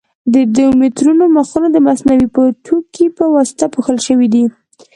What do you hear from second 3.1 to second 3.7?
په واسطه